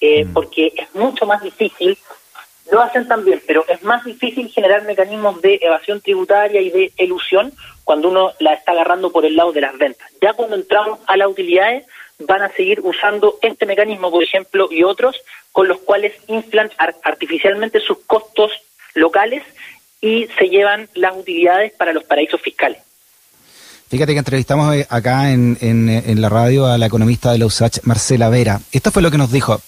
eh, 0.00 0.24
mm. 0.24 0.32
porque 0.32 0.72
es 0.76 0.94
mucho 0.94 1.26
más 1.26 1.42
difícil 1.42 1.98
lo 2.70 2.80
hacen 2.80 3.08
también, 3.08 3.42
pero 3.46 3.64
es 3.68 3.82
más 3.82 4.04
difícil 4.04 4.48
generar 4.48 4.84
mecanismos 4.84 5.40
de 5.42 5.58
evasión 5.60 6.00
tributaria 6.00 6.60
y 6.60 6.70
de 6.70 6.92
elusión 6.96 7.52
cuando 7.84 8.08
uno 8.08 8.32
la 8.38 8.54
está 8.54 8.72
agarrando 8.72 9.10
por 9.10 9.24
el 9.24 9.36
lado 9.36 9.52
de 9.52 9.60
las 9.60 9.76
ventas. 9.76 10.08
Ya 10.20 10.32
cuando 10.32 10.56
entramos 10.56 11.00
a 11.06 11.16
las 11.16 11.28
utilidades, 11.28 11.84
van 12.20 12.42
a 12.42 12.50
seguir 12.50 12.80
usando 12.82 13.38
este 13.42 13.66
mecanismo, 13.66 14.10
por 14.10 14.22
ejemplo, 14.22 14.68
y 14.70 14.82
otros, 14.82 15.16
con 15.52 15.68
los 15.68 15.78
cuales 15.78 16.12
inflan 16.28 16.70
artificialmente 17.02 17.80
sus 17.80 17.98
costos 18.06 18.52
locales 18.94 19.42
y 20.00 20.28
se 20.38 20.48
llevan 20.48 20.88
las 20.94 21.16
utilidades 21.16 21.72
para 21.72 21.92
los 21.92 22.04
paraísos 22.04 22.40
fiscales. 22.40 22.82
Fíjate 23.88 24.12
que 24.12 24.18
entrevistamos 24.18 24.74
eh, 24.74 24.86
acá 24.88 25.32
en, 25.32 25.58
en, 25.60 26.20
la 26.20 26.28
radio 26.28 26.66
a 26.66 26.78
la 26.78 26.86
economista 26.86 27.32
de 27.32 27.38
la 27.38 27.46
USACH, 27.46 27.80
Marcela 27.82 28.28
Vera. 28.28 28.60
Esto 28.70 28.92
fue 28.92 29.02
lo 29.02 29.10
que 29.10 29.18
nos 29.18 29.32
dijo. 29.32 29.60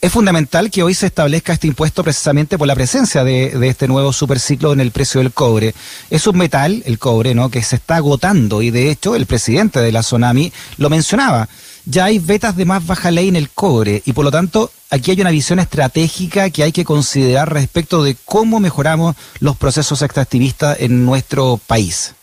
Es 0.00 0.12
fundamental 0.12 0.70
que 0.70 0.82
hoy 0.82 0.94
se 0.94 1.06
establezca 1.06 1.52
este 1.52 1.66
impuesto 1.66 2.02
precisamente 2.02 2.56
por 2.56 2.66
la 2.66 2.74
presencia 2.74 3.22
de, 3.22 3.50
de, 3.50 3.68
este 3.68 3.86
nuevo 3.86 4.14
superciclo 4.14 4.72
en 4.72 4.80
el 4.80 4.92
precio 4.92 5.20
del 5.20 5.30
cobre. 5.30 5.74
Es 6.08 6.26
un 6.26 6.38
metal, 6.38 6.82
el 6.86 6.98
cobre, 6.98 7.34
¿no? 7.34 7.50
que 7.50 7.62
se 7.62 7.76
está 7.76 7.96
agotando 7.96 8.62
y 8.62 8.70
de 8.70 8.90
hecho 8.90 9.14
el 9.14 9.26
presidente 9.26 9.80
de 9.80 9.92
la 9.92 10.02
Sonami 10.02 10.54
lo 10.78 10.88
mencionaba. 10.88 11.50
Ya 11.84 12.06
hay 12.06 12.18
vetas 12.18 12.56
de 12.56 12.64
más 12.64 12.86
baja 12.86 13.10
ley 13.10 13.28
en 13.28 13.36
el 13.36 13.50
cobre 13.50 14.02
y 14.06 14.14
por 14.14 14.24
lo 14.24 14.30
tanto 14.30 14.70
aquí 14.88 15.10
hay 15.10 15.20
una 15.20 15.30
visión 15.30 15.58
estratégica 15.58 16.48
que 16.48 16.62
hay 16.62 16.72
que 16.72 16.84
considerar 16.84 17.52
respecto 17.52 18.02
de 18.02 18.16
cómo 18.24 18.58
mejoramos 18.58 19.16
los 19.40 19.58
procesos 19.58 20.00
extractivistas 20.00 20.80
en 20.80 21.04
nuestro 21.04 21.60
país. 21.66 22.14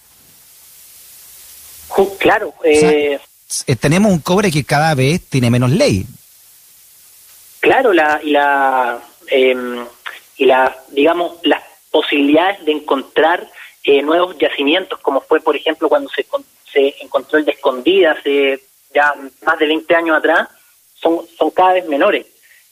Claro. 2.19 2.53
Eh, 2.63 3.19
eh, 3.65 3.75
tenemos 3.75 4.11
un 4.11 4.19
cobre 4.19 4.51
que 4.51 4.63
cada 4.63 4.93
vez 4.95 5.21
tiene 5.29 5.49
menos 5.49 5.71
ley. 5.71 6.05
Claro, 7.67 7.91
la, 7.91 8.21
y 8.23 8.29
la, 8.29 8.97
em, 9.27 9.85
y 10.37 10.45
la, 10.45 10.73
digamos, 10.87 11.33
las 11.43 11.61
posibilidades 11.91 12.63
de 12.63 12.71
encontrar 12.71 13.45
eh, 13.83 14.01
nuevos 14.01 14.37
yacimientos, 14.37 14.99
como 15.01 15.19
fue, 15.19 15.41
por 15.41 15.53
ejemplo, 15.53 15.89
cuando 15.89 16.09
se, 16.09 16.25
se 16.71 16.95
encontró 17.01 17.37
el 17.37 17.43
de 17.43 17.51
escondida 17.51 18.13
hace 18.13 18.61
ya 18.93 19.13
más 19.45 19.59
de 19.59 19.65
20 19.65 19.95
años 19.95 20.17
atrás, 20.17 20.47
son, 20.95 21.27
son 21.37 21.51
cada 21.51 21.73
vez 21.73 21.85
menores. 21.89 22.25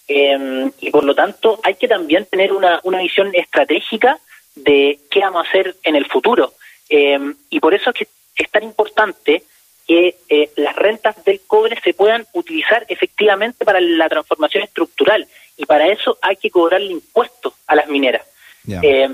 Em, 0.08 0.72
y 0.80 0.92
por 0.92 1.04
lo 1.04 1.14
tanto, 1.14 1.60
hay 1.64 1.76
que 1.76 1.90
también 1.90 2.26
tener 2.28 2.54
una, 2.54 2.80
una 2.84 3.00
visión 3.00 3.36
estratégica 3.36 4.18
de 4.56 4.98
qué 5.12 5.20
vamos 5.20 5.46
a 5.46 5.50
hacer 5.50 5.76
en 5.84 5.98
el 5.98 6.06
futuro. 6.06 6.54
Em, 6.88 7.36
y 7.50 7.60
por 7.60 7.74
eso 7.74 7.90
es 7.90 7.98
que 7.98 8.08
es 8.38 8.50
tan 8.50 8.64
importante 8.64 9.44
que 9.88 10.18
eh, 10.30 10.50
las 10.56 10.76
rentas 10.76 11.24
del 11.24 11.42
cobre 11.46 11.80
se 11.84 11.94
puedan 11.94 12.26
utilizar 12.34 12.86
efectivamente 12.90 13.66
para 13.66 13.80
la 13.80 14.10
transformación 14.10 14.64
estructural 14.64 15.28
y 15.58 15.66
para 15.66 15.88
eso 15.88 16.18
hay 16.22 16.36
que 16.38 16.50
cobrarle 16.50 16.92
impuestos 16.92 17.54
a 17.68 17.76
las 17.76 17.88
mineras. 17.88 18.26
Eh, 18.68 19.08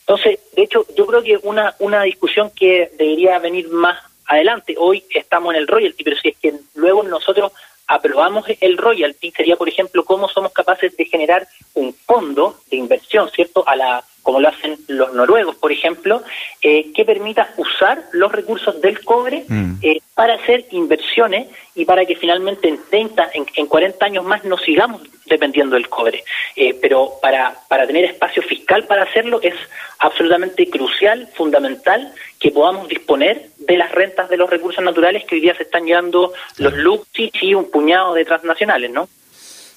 entonces, 0.00 0.38
de 0.54 0.62
hecho, 0.62 0.86
yo 0.96 1.06
creo 1.06 1.22
que 1.22 1.38
una, 1.42 1.74
una 1.78 2.02
discusión 2.02 2.50
que 2.50 2.90
debería 2.98 3.38
venir 3.38 3.68
más 3.68 4.02
adelante, 4.26 4.74
hoy 4.78 5.04
estamos 5.10 5.54
en 5.54 5.60
el 5.60 5.68
royalty, 5.68 6.04
pero 6.04 6.16
si 6.16 6.28
es 6.28 6.36
que 6.38 6.54
luego 6.74 7.02
nosotros 7.02 7.52
aprobamos 7.86 8.46
el 8.60 8.78
royalty, 8.78 9.30
sería, 9.30 9.56
por 9.56 9.68
ejemplo, 9.68 10.04
cómo 10.04 10.28
somos 10.28 10.52
capaces 10.52 10.96
de 10.96 11.04
generar 11.04 11.46
un 11.74 11.94
fondo 11.94 12.58
de 12.70 12.76
inversión, 12.76 13.30
¿cierto?, 13.30 13.66
a 13.66 13.76
la 13.76 14.04
como 14.24 14.40
lo 14.40 14.48
hacen 14.48 14.78
los 14.88 15.12
noruegos, 15.12 15.54
por 15.56 15.70
ejemplo, 15.70 16.22
eh, 16.62 16.92
que 16.94 17.04
permita 17.04 17.52
usar 17.58 18.04
los 18.12 18.32
recursos 18.32 18.80
del 18.80 19.04
cobre 19.04 19.44
mm. 19.46 19.74
eh, 19.82 20.00
para 20.14 20.34
hacer 20.36 20.64
inversiones 20.70 21.48
y 21.74 21.84
para 21.84 22.06
que 22.06 22.16
finalmente 22.16 22.68
en 22.68 22.80
30, 22.88 23.30
en, 23.34 23.66
40 23.66 24.06
años 24.06 24.24
más 24.24 24.42
no 24.44 24.56
sigamos 24.56 25.02
dependiendo 25.26 25.76
del 25.76 25.90
cobre. 25.90 26.24
Eh, 26.56 26.74
pero 26.80 27.12
para, 27.20 27.54
para 27.68 27.86
tener 27.86 28.06
espacio 28.06 28.42
fiscal 28.42 28.84
para 28.84 29.02
hacerlo 29.02 29.40
es 29.42 29.54
absolutamente 29.98 30.70
crucial, 30.70 31.28
fundamental, 31.34 32.10
que 32.40 32.50
podamos 32.50 32.88
disponer 32.88 33.50
de 33.58 33.76
las 33.76 33.92
rentas 33.92 34.30
de 34.30 34.38
los 34.38 34.48
recursos 34.48 34.82
naturales 34.82 35.26
que 35.26 35.34
hoy 35.34 35.42
día 35.42 35.54
se 35.54 35.64
están 35.64 35.84
llevando 35.84 36.32
los 36.56 36.72
Luxis 36.72 37.30
y 37.42 37.54
un 37.54 37.70
puñado 37.70 38.14
de 38.14 38.24
transnacionales, 38.24 38.90
¿no? 38.90 39.06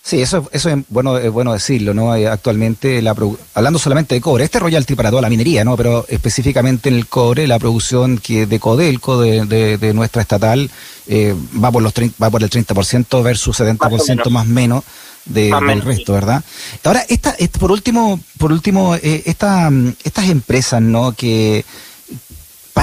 Sí, 0.07 0.21
eso, 0.21 0.47
eso 0.53 0.69
es 0.69 0.77
bueno, 0.87 1.17
es 1.17 1.29
bueno 1.29 1.51
decirlo, 1.51 1.93
¿no? 1.93 2.15
Eh, 2.15 2.29
actualmente, 2.29 3.01
la, 3.01 3.13
hablando 3.53 3.77
solamente 3.77 4.15
de 4.15 4.21
cobre, 4.21 4.45
este 4.45 4.57
royalty 4.57 4.95
para 4.95 5.09
toda 5.09 5.21
la 5.21 5.29
minería, 5.29 5.65
¿no? 5.65 5.75
Pero 5.75 6.05
específicamente 6.07 6.87
en 6.87 6.95
el 6.95 7.07
cobre, 7.07 7.45
la 7.45 7.59
producción 7.59 8.17
que 8.17 8.45
de 8.45 8.57
Codelco, 8.57 9.19
de, 9.19 9.45
de, 9.77 9.93
nuestra 9.93 10.21
estatal, 10.21 10.71
eh, 11.07 11.35
va 11.61 11.73
por 11.73 11.83
los 11.83 11.91
va 12.23 12.29
por 12.29 12.41
el 12.41 12.49
30% 12.49 13.21
versus 13.21 13.59
70% 13.59 14.29
más 14.29 14.47
o 14.47 14.49
menos, 14.49 14.85
de, 15.25 15.53
del 15.67 15.81
resto, 15.81 16.13
¿verdad? 16.13 16.41
Ahora, 16.85 17.03
esta, 17.09 17.35
por 17.59 17.73
último, 17.73 18.17
por 18.37 18.53
último, 18.53 18.95
eh, 18.95 19.23
esta, 19.25 19.69
estas 20.05 20.29
empresas, 20.29 20.81
¿no? 20.81 21.11
Que 21.11 21.65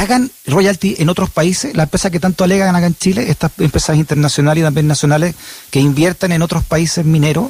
pagan 0.05 0.31
royalty 0.47 0.97
en 0.99 1.09
otros 1.09 1.31
países, 1.31 1.75
las 1.75 1.85
empresas 1.85 2.13
que 2.13 2.21
tanto 2.21 2.45
alegan 2.45 2.77
acá 2.77 2.87
en 2.87 2.95
Chile, 2.95 3.25
estas 3.27 3.59
empresas 3.59 3.97
internacionales 3.97 4.61
y 4.61 4.65
también 4.65 4.87
nacionales 4.87 5.35
que 5.71 5.79
inviertan 5.79 6.33
en 6.33 6.43
otros 6.43 6.63
países 6.63 7.07
mineros? 7.07 7.47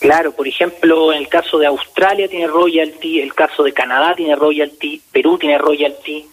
Claro, 0.00 0.32
por 0.32 0.48
ejemplo, 0.48 1.12
en 1.12 1.20
el 1.20 1.28
caso 1.28 1.58
de 1.58 1.68
Australia 1.68 2.26
tiene 2.26 2.48
royalty, 2.48 3.20
el 3.20 3.32
caso 3.32 3.62
de 3.62 3.72
Canadá 3.72 4.14
tiene 4.16 4.34
royalty, 4.34 5.00
Perú 5.12 5.38
tiene 5.38 5.56
royalty, 5.56 6.26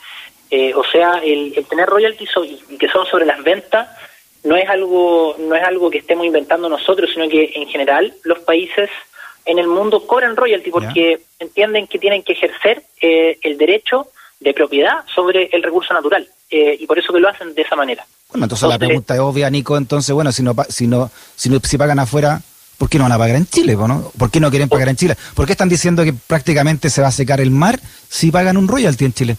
eh, 0.50 0.74
o 0.74 0.84
sea, 0.84 1.22
el, 1.24 1.54
tener 1.70 1.88
royalty 1.88 2.26
y 2.70 2.78
que 2.78 2.90
son 2.90 3.06
sobre 3.06 3.28
las 3.28 3.44
ventas 3.44 3.88
no 4.44 4.56
es 4.58 4.68
algo 4.68 5.36
no 5.40 5.56
es 5.56 5.64
algo 5.64 5.92
que 5.92 6.00
estemos 6.00 6.26
inventando 6.26 6.68
nosotros, 6.70 7.12
sino 7.14 7.30
que 7.30 7.52
en 7.54 7.68
general 7.68 8.16
los 8.24 8.40
países 8.40 8.90
en 9.46 9.60
el 9.60 9.68
mundo 9.68 10.08
cobran 10.08 10.36
royalty 10.36 10.72
porque 10.72 11.20
entienden 11.38 11.86
que 11.86 12.00
tienen 12.00 12.24
que 12.24 12.34
ejercer 12.34 12.82
eh, 13.00 13.38
el 13.44 13.60
derecho 13.60 14.08
de 14.44 14.54
propiedad 14.54 15.06
sobre 15.14 15.50
el 15.52 15.64
recurso 15.64 15.94
natural 15.94 16.28
eh, 16.50 16.78
y 16.80 16.86
por 16.86 17.00
eso 17.00 17.14
que 17.14 17.20
lo 17.20 17.30
hacen 17.30 17.56
de 17.56 17.62
esa 17.62 17.76
manera. 17.76 18.06
Bueno, 18.30 18.46
entonces, 18.46 18.68
la 18.68 18.78
pregunta 18.78 19.14
es 19.14 19.20
obvia, 19.20 19.50
Nico, 19.50 19.78
entonces, 19.78 20.14
bueno, 20.14 20.32
si 20.32 20.44
no, 20.44 20.56
si 20.68 20.88
no, 20.88 21.10
si 21.36 21.50
no, 21.50 21.60
si 21.64 21.78
pagan 21.78 22.00
afuera, 22.00 22.42
¿por 22.78 22.90
qué 22.90 22.98
no 22.98 23.06
van 23.06 23.14
a 23.14 23.18
pagar 23.18 23.36
en 23.38 23.46
Chile, 23.46 23.76
no? 23.76 24.12
¿Por 24.18 24.32
qué 24.32 24.40
no 24.40 24.50
quieren 24.50 24.70
pagar 24.70 24.90
en 24.90 24.96
Chile? 24.96 25.16
¿Por 25.36 25.46
qué 25.46 25.54
están 25.54 25.70
diciendo 25.70 26.04
que 26.04 26.14
prácticamente 26.14 26.90
se 26.90 27.02
va 27.02 27.08
a 27.08 27.12
secar 27.12 27.40
el 27.40 27.52
mar 27.52 27.80
si 28.10 28.32
pagan 28.32 28.58
un 28.58 28.68
royalty 28.68 29.06
en 29.06 29.14
Chile? 29.14 29.38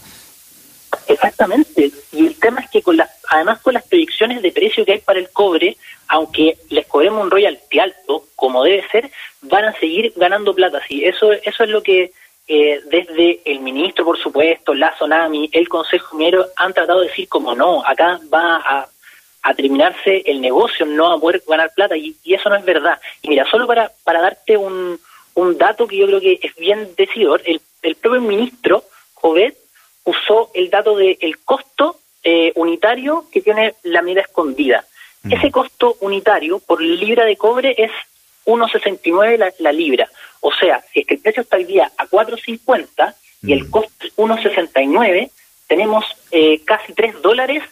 Exactamente, 1.07 1.91
y 2.13 2.27
el 2.27 2.35
tema 2.35 2.61
es 2.61 2.69
que 2.69 2.81
con 2.81 2.97
las, 2.97 3.09
además 3.29 3.59
con 3.61 3.73
las 3.73 3.83
predicciones 3.83 4.41
de 4.41 4.51
precio 4.51 4.85
que 4.85 4.93
hay 4.93 4.99
para 4.99 5.19
el 5.19 5.29
cobre, 5.29 5.77
aunque 6.07 6.57
les 6.69 6.85
cobremos 6.87 7.23
un 7.23 7.31
royalty 7.31 7.79
alto, 7.79 8.27
como 8.35 8.63
debe 8.63 8.87
ser, 8.89 9.11
van 9.41 9.65
a 9.65 9.73
seguir 9.73 10.13
ganando 10.15 10.55
plata. 10.55 10.79
Sí, 10.87 11.03
eso, 11.03 11.31
eso 11.33 11.63
es 11.63 11.69
lo 11.69 11.83
que 11.83 12.11
eh, 12.47 12.81
desde 12.85 13.41
el 13.45 13.59
ministro, 13.59 14.05
por 14.05 14.19
supuesto, 14.19 14.73
la 14.73 14.95
Sonami, 14.97 15.49
el 15.51 15.67
Consejo 15.67 16.15
Minero, 16.15 16.45
han 16.55 16.73
tratado 16.73 17.01
de 17.01 17.07
decir 17.07 17.27
como 17.27 17.55
no, 17.55 17.83
acá 17.85 18.19
va 18.33 18.57
a, 18.57 18.87
terminarse 19.55 20.23
el 20.25 20.41
negocio, 20.41 20.87
no 20.87 21.09
va 21.09 21.15
a 21.15 21.19
poder 21.19 21.43
ganar 21.47 21.71
plata, 21.75 21.95
y, 21.95 22.15
eso 22.25 22.49
no 22.49 22.55
es 22.55 22.65
verdad. 22.65 22.99
Y 23.21 23.29
mira, 23.29 23.45
solo 23.45 23.67
para, 23.67 23.91
para 24.03 24.21
darte 24.21 24.57
un, 24.57 24.99
un 25.35 25.57
dato 25.57 25.87
que 25.87 25.97
yo 25.97 26.07
creo 26.07 26.19
que 26.19 26.39
es 26.41 26.55
bien 26.55 26.89
decidor, 26.97 27.41
el, 27.45 27.61
el 27.83 27.95
propio 27.95 28.21
ministro, 28.21 28.83
Jovet, 29.13 29.55
usó 30.03 30.51
el 30.53 30.69
dato 30.69 30.95
del 30.95 31.17
el 31.21 31.39
costo 31.39 31.97
eh, 32.23 32.51
unitario 32.55 33.25
que 33.31 33.41
tiene 33.41 33.75
la 33.83 34.01
medida 34.01 34.21
escondida. 34.21 34.85
Mm. 35.23 35.33
Ese 35.33 35.51
costo 35.51 35.97
unitario 35.99 36.59
por 36.59 36.81
libra 36.81 37.25
de 37.25 37.37
cobre 37.37 37.75
es 37.77 37.91
1,69 38.45 39.37
la, 39.37 39.53
la 39.59 39.71
libra. 39.71 40.09
O 40.41 40.51
sea, 40.51 40.83
si 40.93 40.99
es 40.99 41.07
que 41.07 41.15
el 41.15 41.21
precio 41.21 41.41
está 41.41 41.57
hoy 41.57 41.65
día 41.65 41.91
a 41.97 42.05
4.50 42.05 43.13
y 43.43 43.53
el 43.53 43.63
mm. 43.63 43.71
costo 43.71 44.05
es 44.05 44.15
1.69, 44.15 45.31
tenemos 45.67 46.05
eh, 46.31 46.61
casi 46.63 46.93
3 46.93 47.21
dólares 47.21 47.63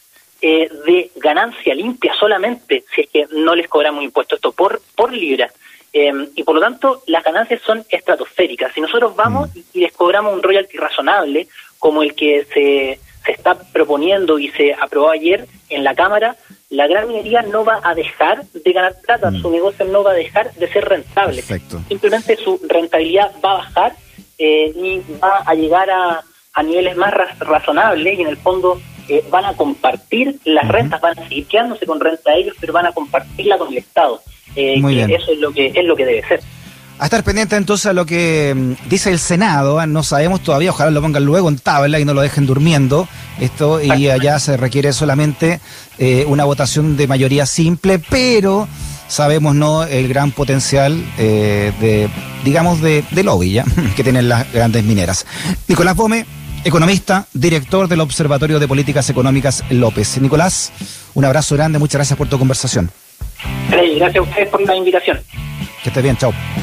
eh, 0.42 0.70
de 0.86 1.12
ganancia 1.16 1.74
limpia 1.74 2.14
solamente 2.20 2.84
si 2.94 3.02
es 3.02 3.10
que 3.10 3.28
no 3.32 3.56
les 3.56 3.70
cobramos 3.70 4.04
impuestos 4.04 4.38
esto 4.38 4.52
por, 4.52 4.82
por 4.96 5.14
libra. 5.14 5.52
Em, 5.94 6.28
y 6.36 6.44
por 6.44 6.56
lo 6.56 6.62
tanto, 6.62 7.04
las 7.06 7.24
ganancias 7.24 7.62
son 7.62 7.86
estratosféricas. 7.88 8.74
Si 8.74 8.82
nosotros 8.82 9.16
vamos 9.16 9.50
mm. 9.54 9.60
y 9.74 9.80
les 9.82 9.94
cobramos 9.94 10.34
un 10.34 10.42
royalty 10.42 10.78
razonable, 10.78 11.48
como 11.78 12.02
el 12.02 12.16
que 12.16 12.46
se, 12.46 13.00
se 13.24 13.32
está 13.32 13.56
proponiendo 13.72 14.40
y 14.40 14.50
se 14.50 14.74
aprobó 14.74 15.12
ayer 15.12 15.48
en 15.70 15.84
la 15.84 15.94
Cámara, 15.94 16.36
la 16.74 16.88
gran 16.88 17.08
minería 17.08 17.44
no 17.44 17.64
va 17.64 17.80
a 17.84 17.94
dejar 17.94 18.46
de 18.48 18.74
ganar 18.74 18.96
plata, 19.06 19.30
mm. 19.30 19.42
su 19.42 19.52
negocio 19.52 19.86
no 19.86 20.04
va 20.04 20.12
a 20.12 20.16
dejar 20.16 20.52
de 20.56 20.68
ser 20.68 20.86
rentable. 20.86 21.42
Simplemente 21.88 22.36
su 22.36 22.60
rentabilidad 22.68 23.32
va 23.44 23.52
a 23.52 23.58
bajar 23.58 23.96
eh, 24.40 24.74
y 24.76 25.02
va 25.22 25.44
a 25.46 25.54
llegar 25.54 25.90
a, 25.92 26.24
a 26.54 26.64
niveles 26.64 26.98
más 26.98 27.14
razonables 27.40 28.18
y 28.18 28.22
en 28.22 28.28
el 28.28 28.38
fondo 28.38 28.82
eh, 29.08 29.24
van 29.30 29.46
a 29.46 29.54
compartir 29.54 30.40
las 30.46 30.68
rentas, 30.68 31.00
van 31.00 31.20
a 31.20 31.28
seguir 31.28 31.46
quedándose 31.46 31.86
con 31.86 32.00
renta 32.00 32.34
ellos, 32.34 32.56
pero 32.60 32.74
van 32.74 32.88
a 32.88 32.92
compartirla 32.92 33.58
con 33.58 33.68
el 33.70 33.78
Estado. 33.78 34.22
Eh, 34.56 34.82
eso 35.10 35.32
es 35.32 35.40
lo 35.40 35.52
que 35.52 35.68
es 35.68 35.86
lo 35.86 35.96
que 35.96 36.06
debe 36.06 36.28
ser. 36.28 36.40
A 37.04 37.08
estar 37.08 37.22
pendiente 37.26 37.58
entonces 37.58 37.88
a 37.88 37.92
lo 37.92 38.06
que 38.06 38.54
mm, 38.56 38.88
dice 38.88 39.10
el 39.10 39.20
Senado, 39.20 39.82
¿eh? 39.82 39.86
no 39.86 40.04
sabemos 40.04 40.40
todavía, 40.40 40.70
ojalá 40.70 40.90
lo 40.90 41.02
pongan 41.02 41.26
luego 41.26 41.50
en 41.50 41.60
tabla 41.60 42.00
y 42.00 42.06
no 42.06 42.14
lo 42.14 42.22
dejen 42.22 42.46
durmiendo. 42.46 43.10
Esto 43.42 43.82
y 43.82 44.10
allá 44.10 44.40
se 44.40 44.56
requiere 44.56 44.94
solamente 44.94 45.60
eh, 46.00 46.24
una 46.30 46.46
votación 46.46 46.96
de 46.96 47.06
mayoría 47.08 47.46
simple, 47.46 48.00
pero 48.00 48.70
sabemos 49.10 49.54
no 49.54 49.84
el 49.84 50.08
gran 50.08 50.32
potencial 50.32 51.04
eh, 51.18 51.74
de, 51.82 52.10
digamos, 52.46 52.80
de, 52.80 53.04
de 53.12 53.24
lobby 53.24 53.60
que 53.98 54.04
tienen 54.04 54.30
las 54.30 54.50
grandes 54.54 54.86
mineras. 54.86 55.26
Nicolás 55.68 55.98
Bome, 55.98 56.26
economista, 56.64 57.28
director 57.34 57.90
del 57.90 58.00
Observatorio 58.00 58.62
de 58.62 58.68
Políticas 58.70 59.10
Económicas 59.10 59.62
López. 59.72 60.22
Nicolás, 60.22 60.72
un 61.16 61.26
abrazo 61.26 61.56
grande, 61.56 61.80
muchas 61.80 61.96
gracias 61.96 62.18
por 62.18 62.30
tu 62.30 62.40
conversación. 62.40 62.90
Gracias 63.70 64.16
a 64.16 64.22
ustedes 64.22 64.48
por 64.48 64.62
la 64.62 64.74
invitación. 64.74 65.20
Que 65.84 65.90
esté 65.90 66.02
bien, 66.02 66.16
chao. 66.16 66.34